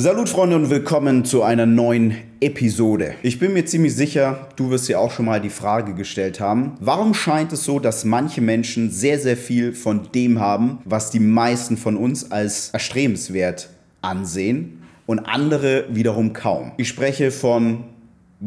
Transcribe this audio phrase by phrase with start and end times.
[0.00, 3.16] Salut Freunde und willkommen zu einer neuen Episode.
[3.24, 6.76] Ich bin mir ziemlich sicher, du wirst dir auch schon mal die Frage gestellt haben,
[6.78, 11.18] warum scheint es so, dass manche Menschen sehr, sehr viel von dem haben, was die
[11.18, 13.70] meisten von uns als erstrebenswert
[14.00, 16.70] ansehen und andere wiederum kaum.
[16.76, 17.82] Ich spreche von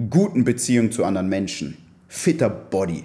[0.09, 1.75] guten Beziehungen zu anderen Menschen,
[2.07, 3.03] fitter Body,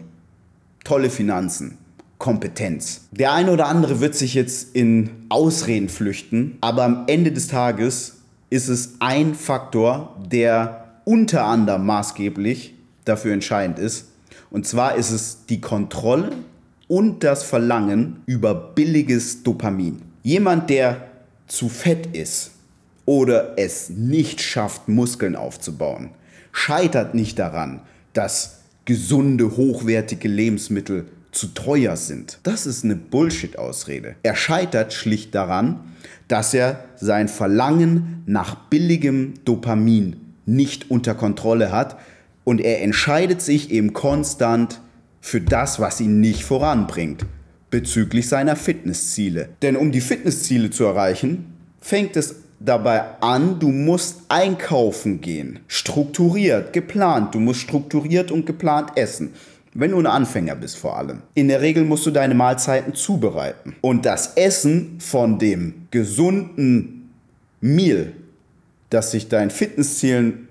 [0.84, 1.78] tolle Finanzen,
[2.18, 3.08] Kompetenz.
[3.10, 8.12] Der eine oder andere wird sich jetzt in Ausreden flüchten, aber am Ende des Tages
[8.50, 14.08] ist es ein Faktor, der unter anderem maßgeblich dafür entscheidend ist.
[14.50, 16.32] Und zwar ist es die Kontrolle
[16.88, 20.02] und das Verlangen über billiges Dopamin.
[20.22, 21.08] Jemand, der
[21.46, 22.52] zu fett ist
[23.04, 26.10] oder es nicht schafft, Muskeln aufzubauen,
[26.52, 27.80] scheitert nicht daran,
[28.12, 32.38] dass gesunde, hochwertige Lebensmittel zu teuer sind.
[32.42, 34.16] Das ist eine Bullshit-Ausrede.
[34.22, 35.80] Er scheitert schlicht daran,
[36.28, 41.98] dass er sein Verlangen nach billigem Dopamin nicht unter Kontrolle hat
[42.44, 44.80] und er entscheidet sich eben konstant
[45.20, 47.26] für das, was ihn nicht voranbringt
[47.70, 49.48] bezüglich seiner Fitnessziele.
[49.62, 55.60] Denn um die Fitnessziele zu erreichen, fängt es dabei an, du musst einkaufen gehen.
[55.66, 57.34] Strukturiert, geplant.
[57.34, 59.34] Du musst strukturiert und geplant essen.
[59.78, 61.20] Wenn du ein Anfänger bist vor allem.
[61.34, 63.76] In der Regel musst du deine Mahlzeiten zubereiten.
[63.82, 67.10] Und das Essen von dem gesunden
[67.60, 68.14] Meal,
[68.88, 70.48] das sich deinen Fitnesszielen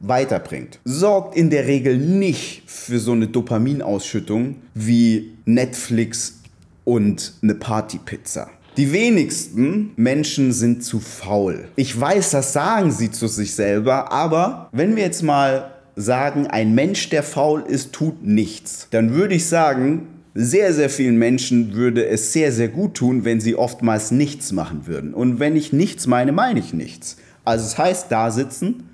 [0.00, 6.40] weiterbringt, sorgt in der Regel nicht für so eine Dopaminausschüttung wie Netflix
[6.84, 8.50] und eine Partypizza.
[8.76, 11.68] Die wenigsten Menschen sind zu faul.
[11.76, 16.74] Ich weiß, das sagen sie zu sich selber, aber wenn wir jetzt mal sagen, ein
[16.74, 22.06] Mensch, der faul ist, tut nichts, dann würde ich sagen, sehr, sehr vielen Menschen würde
[22.06, 25.12] es sehr, sehr gut tun, wenn sie oftmals nichts machen würden.
[25.12, 27.16] Und wenn ich nichts meine, meine ich nichts.
[27.44, 28.84] Also es heißt, da sitzen,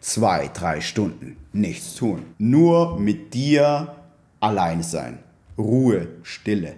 [0.00, 2.22] zwei, drei Stunden, nichts tun.
[2.38, 3.94] Nur mit dir
[4.40, 5.18] alleine sein.
[5.56, 6.74] Ruhe, Stille.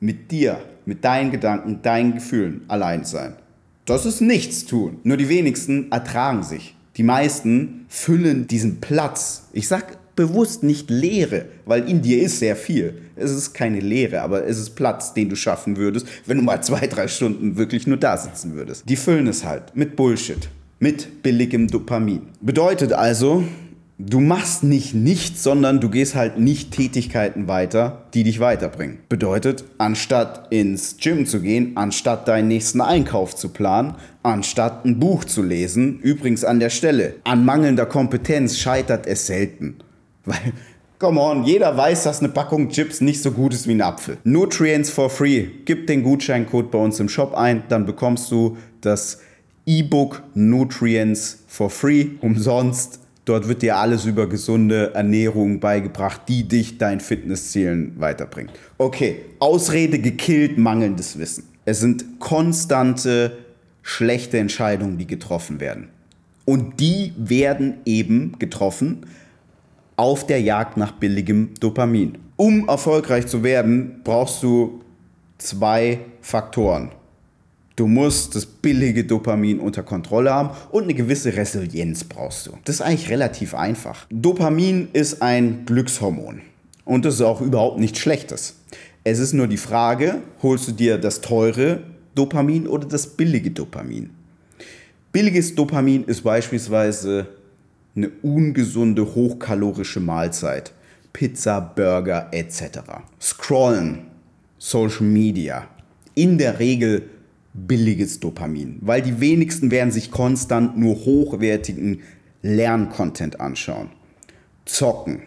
[0.00, 3.34] Mit dir, mit deinen Gedanken, deinen Gefühlen allein sein.
[3.86, 4.98] Das ist nichts tun.
[5.04, 6.76] Nur die wenigsten ertragen sich.
[6.98, 9.44] Die meisten füllen diesen Platz.
[9.52, 13.02] Ich sag bewusst nicht Leere, weil in dir ist sehr viel.
[13.14, 16.60] Es ist keine Leere, aber es ist Platz, den du schaffen würdest, wenn du mal
[16.60, 18.82] zwei, drei Stunden wirklich nur da sitzen würdest.
[18.88, 20.48] Die füllen es halt mit Bullshit,
[20.80, 22.22] mit billigem Dopamin.
[22.40, 23.44] Bedeutet also,
[24.00, 29.00] Du machst nicht nichts, sondern du gehst halt nicht Tätigkeiten weiter, die dich weiterbringen.
[29.08, 35.24] Bedeutet, anstatt ins Gym zu gehen, anstatt deinen nächsten Einkauf zu planen, anstatt ein Buch
[35.24, 39.78] zu lesen, übrigens an der Stelle, an mangelnder Kompetenz scheitert es selten.
[40.24, 40.52] Weil,
[41.00, 44.18] come on, jeder weiß, dass eine Packung Chips nicht so gut ist wie ein Apfel.
[44.22, 45.48] Nutrients for free.
[45.64, 49.22] Gib den Gutscheincode bei uns im Shop ein, dann bekommst du das
[49.66, 56.78] E-Book Nutrients for free umsonst Dort wird dir alles über gesunde Ernährung beigebracht, die dich
[56.78, 58.52] deinen Fitnesszielen weiterbringt.
[58.78, 61.44] Okay, Ausrede gekillt, mangelndes Wissen.
[61.66, 63.36] Es sind konstante,
[63.82, 65.90] schlechte Entscheidungen, die getroffen werden.
[66.46, 69.04] Und die werden eben getroffen
[69.96, 72.16] auf der Jagd nach billigem Dopamin.
[72.36, 74.80] Um erfolgreich zu werden, brauchst du
[75.36, 76.92] zwei Faktoren.
[77.78, 82.58] Du musst das billige Dopamin unter Kontrolle haben und eine gewisse Resilienz brauchst du.
[82.64, 84.04] Das ist eigentlich relativ einfach.
[84.10, 86.40] Dopamin ist ein Glückshormon
[86.84, 88.56] und das ist auch überhaupt nichts Schlechtes.
[89.04, 91.84] Es ist nur die Frage, holst du dir das teure
[92.16, 94.10] Dopamin oder das billige Dopamin?
[95.12, 97.28] Billiges Dopamin ist beispielsweise
[97.94, 100.72] eine ungesunde, hochkalorische Mahlzeit.
[101.12, 102.80] Pizza, Burger etc.
[103.20, 104.00] Scrollen,
[104.58, 105.68] Social Media.
[106.16, 107.10] In der Regel
[107.66, 112.00] billiges Dopamin, weil die wenigsten werden sich konstant nur hochwertigen
[112.42, 113.90] Lerncontent anschauen.
[114.64, 115.22] Zocken,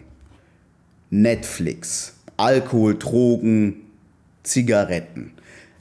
[1.10, 3.82] Netflix, Alkohol, Drogen,
[4.42, 5.32] Zigaretten.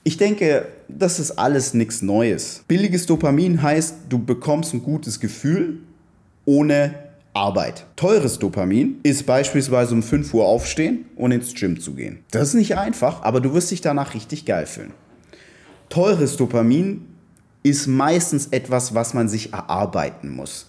[0.03, 2.63] Ich denke, das ist alles nichts Neues.
[2.67, 5.79] Billiges Dopamin heißt, du bekommst ein gutes Gefühl
[6.45, 6.95] ohne
[7.33, 7.85] Arbeit.
[7.95, 12.19] Teures Dopamin ist beispielsweise um 5 Uhr aufstehen und ins Gym zu gehen.
[12.31, 14.91] Das ist nicht einfach, aber du wirst dich danach richtig geil fühlen.
[15.91, 17.05] Teures Dopamin
[17.63, 20.67] ist meistens etwas, was man sich erarbeiten muss.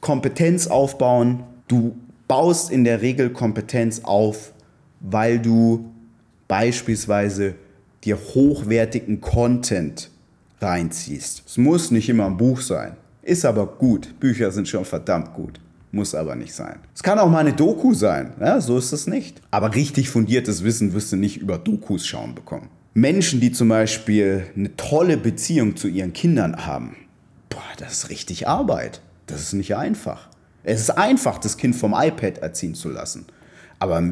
[0.00, 1.42] Kompetenz aufbauen.
[1.68, 1.96] Du
[2.28, 4.52] baust in der Regel Kompetenz auf,
[5.00, 5.90] weil du
[6.48, 7.54] beispielsweise
[8.04, 10.10] dir hochwertigen Content
[10.60, 11.42] reinziehst.
[11.46, 14.20] Es muss nicht immer ein Buch sein, ist aber gut.
[14.20, 15.60] Bücher sind schon verdammt gut.
[15.92, 16.78] Muss aber nicht sein.
[16.94, 19.40] Es kann auch mal eine Doku sein, ja, so ist es nicht.
[19.50, 22.68] Aber richtig fundiertes Wissen wirst du nicht über Dokus schauen bekommen.
[22.96, 26.96] Menschen, die zum Beispiel eine tolle Beziehung zu ihren Kindern haben,
[27.50, 29.02] boah, das ist richtig Arbeit.
[29.26, 30.30] Das ist nicht einfach.
[30.64, 33.26] Es ist einfach, das Kind vom iPad erziehen zu lassen.
[33.78, 34.02] Aber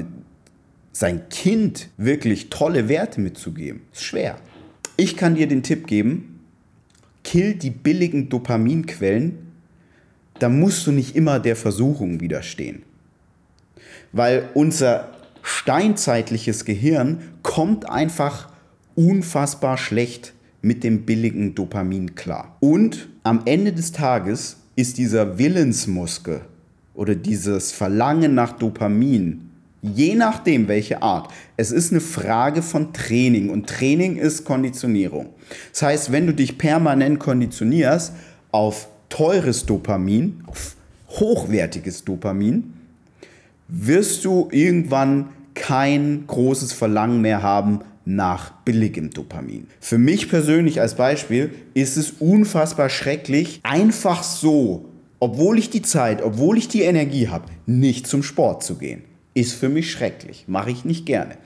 [0.92, 4.36] sein Kind wirklich tolle Werte mitzugeben, ist schwer.
[4.98, 6.40] Ich kann dir den Tipp geben,
[7.22, 9.38] kill die billigen Dopaminquellen,
[10.40, 12.82] da musst du nicht immer der Versuchung widerstehen.
[14.12, 15.08] Weil unser
[15.42, 18.52] steinzeitliches Gehirn kommt einfach
[18.94, 20.32] unfassbar schlecht
[20.62, 22.56] mit dem billigen Dopamin klar.
[22.60, 26.40] Und am Ende des Tages ist dieser Willensmuskel
[26.94, 29.50] oder dieses Verlangen nach Dopamin,
[29.82, 35.28] je nachdem welche Art, es ist eine Frage von Training und Training ist Konditionierung.
[35.72, 38.12] Das heißt, wenn du dich permanent konditionierst
[38.50, 40.76] auf teures Dopamin, auf
[41.10, 42.72] hochwertiges Dopamin,
[43.68, 49.66] wirst du irgendwann kein großes Verlangen mehr haben nach billigem Dopamin.
[49.80, 54.86] Für mich persönlich als Beispiel ist es unfassbar schrecklich, einfach so,
[55.20, 59.04] obwohl ich die Zeit, obwohl ich die Energie habe, nicht zum Sport zu gehen.
[59.34, 61.36] Ist für mich schrecklich, mache ich nicht gerne.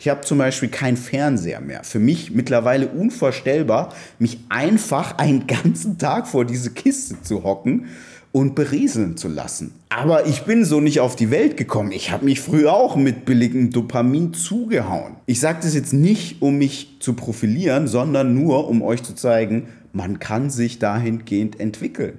[0.00, 1.82] Ich habe zum Beispiel keinen Fernseher mehr.
[1.82, 7.86] Für mich mittlerweile unvorstellbar, mich einfach einen ganzen Tag vor diese Kiste zu hocken
[8.32, 9.74] und berieseln zu lassen.
[9.88, 11.92] Aber ich bin so nicht auf die Welt gekommen.
[11.92, 15.16] Ich habe mich früher auch mit billigem Dopamin zugehauen.
[15.26, 19.68] Ich sage das jetzt nicht, um mich zu profilieren, sondern nur, um euch zu zeigen,
[19.92, 22.18] man kann sich dahingehend entwickeln.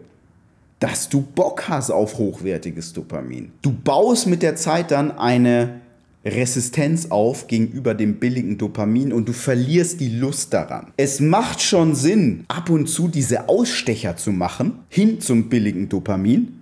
[0.79, 3.51] Dass du Bock hast auf hochwertiges Dopamin.
[3.61, 5.81] Du baust mit der Zeit dann eine
[6.25, 10.91] Resistenz auf gegenüber dem billigen Dopamin und du verlierst die Lust daran.
[10.97, 16.59] Es macht schon Sinn, ab und zu diese Ausstecher zu machen, hin zum billigen Dopamin,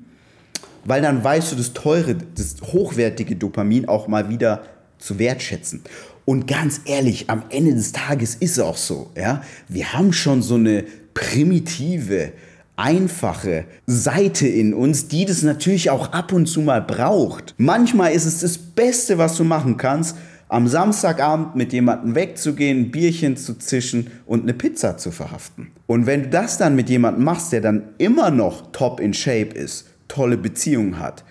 [0.86, 4.64] weil dann weißt du das teure, das hochwertige Dopamin auch mal wieder
[5.00, 5.82] zu wertschätzen.
[6.26, 10.42] Und ganz ehrlich, am Ende des Tages ist es auch so, ja, wir haben schon
[10.42, 10.84] so eine
[11.14, 12.34] primitive,
[12.78, 17.54] einfache Seite in uns, die das natürlich auch ab und zu mal braucht.
[17.58, 20.16] Manchmal ist es das Beste, was du machen kannst,
[20.48, 25.72] am Samstagabend mit jemandem wegzugehen, ein Bierchen zu zischen und eine Pizza zu verhaften.
[25.88, 29.54] Und wenn du das dann mit jemandem machst, der dann immer noch top in Shape
[29.54, 31.26] ist, tolle Beziehungen hat,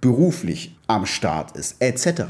[0.00, 2.22] beruflich am Start ist, etc.,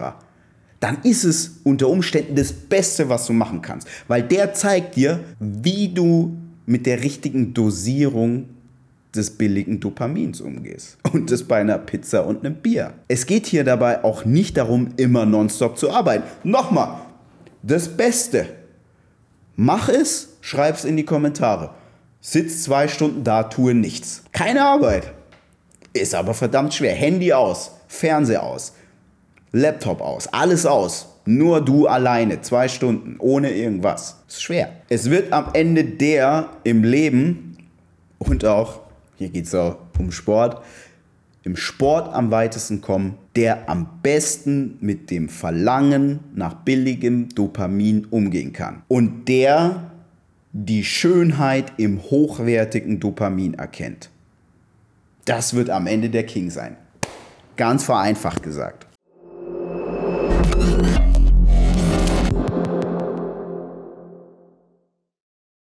[0.80, 3.88] dann ist es unter Umständen das Beste, was du machen kannst.
[4.06, 6.38] Weil der zeigt dir, wie du
[6.68, 8.50] mit der richtigen Dosierung
[9.14, 10.98] des billigen Dopamins umgehst.
[11.12, 12.92] Und das bei einer Pizza und einem Bier.
[13.08, 16.24] Es geht hier dabei auch nicht darum, immer nonstop zu arbeiten.
[16.44, 17.00] Nochmal,
[17.62, 18.46] das Beste.
[19.56, 21.70] Mach es, schreib es in die Kommentare.
[22.20, 24.24] Sitz zwei Stunden da, tue nichts.
[24.32, 25.14] Keine Arbeit.
[25.94, 26.94] Ist aber verdammt schwer.
[26.94, 28.74] Handy aus, Fernseher aus,
[29.52, 31.17] Laptop aus, alles aus.
[31.30, 34.22] Nur du alleine, zwei Stunden, ohne irgendwas.
[34.26, 34.70] Ist schwer.
[34.88, 37.58] Es wird am Ende der im Leben
[38.16, 38.80] und auch,
[39.16, 40.62] hier geht es auch um Sport,
[41.42, 48.54] im Sport am weitesten kommen, der am besten mit dem Verlangen nach billigem Dopamin umgehen
[48.54, 48.80] kann.
[48.88, 49.92] Und der
[50.54, 54.08] die Schönheit im hochwertigen Dopamin erkennt.
[55.26, 56.78] Das wird am Ende der King sein.
[57.58, 58.87] Ganz vereinfacht gesagt.